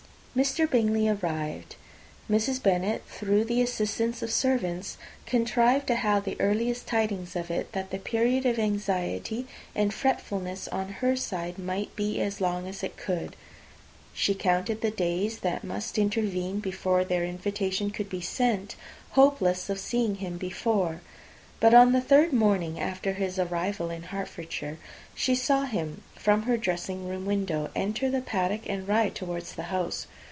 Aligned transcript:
Mr. 0.33 0.65
Bingley 0.71 1.09
arrived. 1.09 1.75
Mrs. 2.29 2.63
Bennet, 2.63 3.03
through 3.05 3.43
the 3.43 3.61
assistance 3.61 4.21
of 4.21 4.31
servants, 4.31 4.97
contrived 5.25 5.87
to 5.87 5.95
have 5.95 6.23
the 6.23 6.39
earliest 6.39 6.87
tidings 6.87 7.35
of 7.35 7.51
it, 7.51 7.69
that 7.73 7.91
the 7.91 7.97
period 7.99 8.45
of 8.45 8.57
anxiety 8.57 9.45
and 9.75 9.93
fretfulness 9.93 10.69
on 10.69 10.87
her 10.87 11.17
side 11.17 11.53
be 11.97 12.21
as 12.21 12.39
long 12.39 12.65
as 12.65 12.81
it 12.81 12.95
could. 12.95 13.35
She 14.13 14.33
counted 14.33 14.79
the 14.79 14.89
days 14.91 15.39
that 15.39 15.65
must 15.65 15.97
intervene 15.97 16.61
before 16.61 17.03
their 17.03 17.25
invitation 17.25 17.91
could 17.91 18.07
be 18.07 18.21
sent 18.21 18.77
hopeless 19.09 19.69
of 19.69 19.79
seeing 19.81 20.15
him 20.15 20.37
before. 20.37 21.01
But 21.59 21.73
on 21.73 21.91
the 21.91 22.01
third 22.01 22.31
morning 22.33 22.79
after 22.79 23.13
his 23.13 23.37
arrival 23.37 23.89
in 23.91 24.03
Hertfordshire, 24.03 24.77
she 25.13 25.35
saw 25.35 25.65
him 25.65 26.01
from 26.15 26.43
her 26.43 26.55
dressing 26.57 27.07
room 27.09 27.25
window 27.25 27.69
enter 27.75 28.09
the 28.09 28.21
paddock, 28.21 28.67
and 28.69 28.87
ride 28.87 29.13
towards 29.13 29.53
the 29.53 29.63
house. 29.63 30.07